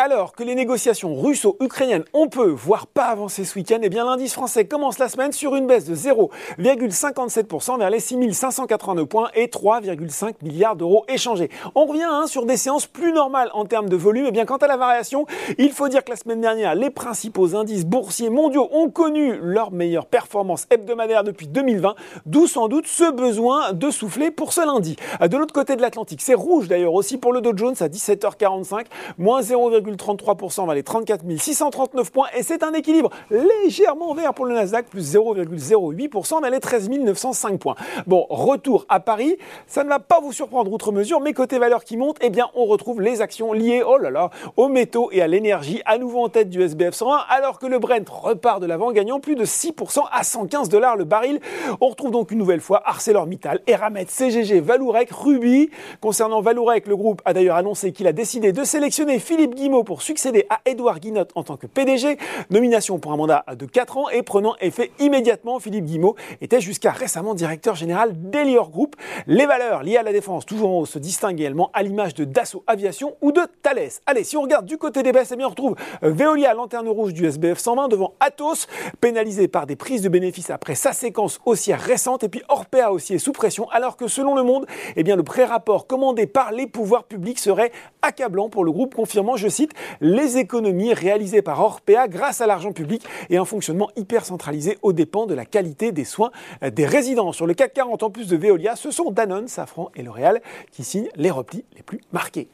Alors 0.00 0.32
que 0.32 0.44
les 0.44 0.54
négociations 0.54 1.16
russo-ukrainiennes 1.20 2.04
ont 2.12 2.28
peu, 2.28 2.46
voire 2.50 2.86
pas 2.86 3.06
avancé 3.06 3.44
ce 3.44 3.58
week-end, 3.58 3.80
eh 3.82 3.88
bien 3.88 4.04
l'indice 4.04 4.32
français 4.32 4.64
commence 4.64 5.00
la 5.00 5.08
semaine 5.08 5.32
sur 5.32 5.56
une 5.56 5.66
baisse 5.66 5.86
de 5.86 5.96
0,57% 5.96 7.80
vers 7.80 7.90
les 7.90 7.98
6582 7.98 9.06
points 9.06 9.28
et 9.34 9.46
3,5 9.48 10.34
milliards 10.42 10.76
d'euros 10.76 11.04
échangés. 11.08 11.50
On 11.74 11.86
revient 11.86 12.06
hein, 12.08 12.28
sur 12.28 12.46
des 12.46 12.56
séances 12.56 12.86
plus 12.86 13.12
normales 13.12 13.50
en 13.54 13.64
termes 13.64 13.88
de 13.88 13.96
volume. 13.96 14.26
Eh 14.28 14.30
bien 14.30 14.44
quant 14.44 14.58
à 14.58 14.68
la 14.68 14.76
variation, 14.76 15.26
il 15.58 15.72
faut 15.72 15.88
dire 15.88 16.04
que 16.04 16.10
la 16.10 16.16
semaine 16.16 16.40
dernière, 16.40 16.76
les 16.76 16.90
principaux 16.90 17.56
indices 17.56 17.84
boursiers 17.84 18.30
mondiaux 18.30 18.68
ont 18.70 18.90
connu 18.90 19.36
leur 19.42 19.72
meilleure 19.72 20.06
performance 20.06 20.68
hebdomadaire 20.70 21.24
depuis 21.24 21.48
2020, 21.48 21.96
d'où 22.24 22.46
sans 22.46 22.68
doute 22.68 22.86
ce 22.86 23.10
besoin 23.10 23.72
de 23.72 23.90
souffler 23.90 24.30
pour 24.30 24.52
ce 24.52 24.64
lundi. 24.64 24.94
De 25.20 25.36
l'autre 25.36 25.52
côté 25.52 25.74
de 25.74 25.82
l'Atlantique, 25.82 26.22
c'est 26.22 26.34
rouge 26.34 26.68
d'ailleurs 26.68 26.94
aussi 26.94 27.16
pour 27.16 27.32
le 27.32 27.40
Dow 27.40 27.56
Jones 27.56 27.74
à 27.80 27.88
17h45, 27.88 28.84
moins 29.18 29.42
0,33% 29.96 30.66
vers 30.66 30.74
les 30.74 30.82
34 30.82 31.24
639 31.38 32.12
points 32.12 32.28
et 32.36 32.42
c'est 32.42 32.62
un 32.62 32.72
équilibre 32.72 33.10
légèrement 33.30 34.14
vert 34.14 34.34
pour 34.34 34.46
le 34.46 34.54
Nasdaq, 34.54 34.86
plus 34.86 35.14
0,08% 35.14 36.40
vers 36.40 36.50
les 36.50 36.60
13 36.60 36.90
905 36.90 37.58
points. 37.58 37.74
Bon, 38.06 38.26
retour 38.28 38.86
à 38.88 39.00
Paris, 39.00 39.36
ça 39.66 39.84
ne 39.84 39.88
va 39.88 39.98
pas 39.98 40.20
vous 40.20 40.32
surprendre 40.32 40.72
outre 40.72 40.92
mesure, 40.92 41.20
mais 41.20 41.32
côté 41.32 41.58
valeur 41.58 41.84
qui 41.84 41.96
monte, 41.96 42.16
eh 42.20 42.30
bien 42.30 42.48
on 42.54 42.64
retrouve 42.64 43.00
les 43.00 43.20
actions 43.20 43.52
liées, 43.52 43.82
oh 43.86 43.98
là 43.98 44.10
là, 44.10 44.30
aux 44.56 44.68
métaux 44.68 45.10
et 45.12 45.22
à 45.22 45.26
l'énergie, 45.26 45.82
à 45.84 45.98
nouveau 45.98 46.24
en 46.24 46.28
tête 46.28 46.50
du 46.50 46.62
SBF 46.62 46.94
120, 46.94 47.18
alors 47.28 47.58
que 47.58 47.66
le 47.66 47.78
Brent 47.78 48.08
repart 48.08 48.60
de 48.60 48.66
l'avant, 48.66 48.92
gagnant 48.92 49.20
plus 49.20 49.34
de 49.34 49.44
6% 49.44 50.00
à 50.10 50.22
115 50.22 50.68
dollars 50.68 50.96
le 50.96 51.04
baril. 51.04 51.40
On 51.80 51.88
retrouve 51.88 52.10
donc 52.10 52.30
une 52.30 52.38
nouvelle 52.38 52.60
fois 52.60 52.82
ArcelorMittal, 52.84 53.60
Eramet, 53.66 54.06
CGG, 54.08 54.60
Valourec, 54.60 55.10
Ruby. 55.10 55.70
Concernant 56.00 56.40
Valourec, 56.40 56.86
le 56.86 56.96
groupe 56.96 57.22
a 57.24 57.32
d'ailleurs 57.32 57.56
annoncé 57.56 57.92
qu'il 57.92 58.06
a 58.06 58.12
décidé 58.12 58.52
de 58.52 58.64
sélectionner 58.64 59.18
Philippe 59.18 59.54
Guimau 59.54 59.77
pour 59.84 60.02
succéder 60.02 60.46
à 60.50 60.60
Edouard 60.64 61.00
Guinotte 61.00 61.30
en 61.34 61.42
tant 61.42 61.56
que 61.56 61.66
PDG. 61.66 62.18
Nomination 62.50 62.98
pour 62.98 63.12
un 63.12 63.16
mandat 63.16 63.44
de 63.56 63.66
4 63.66 63.98
ans 63.98 64.08
et 64.08 64.22
prenant 64.22 64.54
effet 64.60 64.90
immédiatement, 64.98 65.58
Philippe 65.58 65.84
Guimau 65.84 66.16
était 66.40 66.60
jusqu'à 66.60 66.90
récemment 66.90 67.34
directeur 67.34 67.74
général 67.74 68.12
d'Elior 68.14 68.70
Group. 68.70 68.96
Les 69.26 69.46
valeurs 69.46 69.82
liées 69.82 69.96
à 69.96 70.02
la 70.02 70.12
défense, 70.12 70.46
toujours 70.46 70.70
en 70.70 70.78
haut, 70.80 70.86
se 70.86 70.98
distinguent 70.98 71.40
également 71.40 71.70
à 71.74 71.82
l'image 71.82 72.14
de 72.14 72.24
Dassault 72.24 72.64
Aviation 72.66 73.16
ou 73.20 73.32
de 73.32 73.42
Thales. 73.62 73.88
Allez, 74.06 74.24
si 74.24 74.36
on 74.36 74.42
regarde 74.42 74.66
du 74.66 74.78
côté 74.78 75.02
des 75.02 75.12
baisses, 75.12 75.32
eh 75.32 75.36
bien 75.36 75.46
on 75.46 75.50
retrouve 75.50 75.76
euh, 76.02 76.10
Veolia, 76.10 76.54
lanterne 76.54 76.88
rouge 76.88 77.12
du 77.12 77.26
SBF 77.26 77.58
120 77.58 77.88
devant 77.88 78.14
Atos, 78.20 78.66
pénalisé 79.00 79.48
par 79.48 79.66
des 79.66 79.76
prises 79.76 80.02
de 80.02 80.08
bénéfices 80.08 80.50
après 80.50 80.74
sa 80.74 80.92
séquence 80.92 81.40
haussière 81.44 81.80
récente, 81.80 82.24
et 82.24 82.28
puis 82.28 82.42
Orpea 82.48 82.90
aussi 82.90 83.14
est 83.14 83.18
sous 83.18 83.32
pression, 83.32 83.68
alors 83.70 83.96
que 83.96 84.08
selon 84.08 84.34
Le 84.34 84.42
Monde, 84.42 84.66
eh 84.96 85.02
bien 85.02 85.16
le 85.16 85.22
pré-rapport 85.22 85.86
commandé 85.86 86.26
par 86.26 86.52
les 86.52 86.66
pouvoirs 86.66 87.04
publics 87.04 87.38
serait 87.38 87.72
accablant 88.02 88.48
pour 88.48 88.64
le 88.64 88.72
groupe, 88.72 88.94
confirmant, 88.94 89.36
je 89.36 89.48
cite, 89.48 89.67
les 90.00 90.38
économies 90.38 90.94
réalisées 90.94 91.42
par 91.42 91.60
Orpea 91.60 92.08
grâce 92.08 92.40
à 92.40 92.46
l'argent 92.46 92.72
public 92.72 93.04
et 93.30 93.36
un 93.36 93.44
fonctionnement 93.44 93.90
hyper 93.96 94.24
centralisé 94.24 94.78
aux 94.82 94.92
dépens 94.92 95.26
de 95.26 95.34
la 95.34 95.44
qualité 95.44 95.92
des 95.92 96.04
soins 96.04 96.30
des 96.62 96.86
résidents. 96.86 97.32
Sur 97.32 97.46
le 97.46 97.54
CAC 97.54 97.74
40, 97.74 98.02
en 98.02 98.10
plus 98.10 98.28
de 98.28 98.36
Veolia, 98.36 98.76
ce 98.76 98.90
sont 98.90 99.10
Danone, 99.10 99.48
Safran 99.48 99.90
et 99.94 100.02
L'Oréal 100.02 100.40
qui 100.72 100.84
signent 100.84 101.10
les 101.16 101.30
replis 101.30 101.64
les 101.76 101.82
plus 101.82 102.00
marqués. 102.12 102.48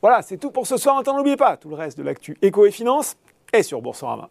Voilà, 0.00 0.22
c'est 0.22 0.36
tout 0.36 0.50
pour 0.50 0.66
ce 0.66 0.76
soir. 0.76 1.02
N'oubliez 1.06 1.36
pas, 1.36 1.56
tout 1.56 1.68
le 1.68 1.76
reste 1.76 1.98
de 1.98 2.02
l'actu 2.02 2.36
éco 2.42 2.66
et 2.66 2.70
finance 2.70 3.16
est 3.52 3.62
sur 3.62 3.82
Boursorama. 3.82 4.30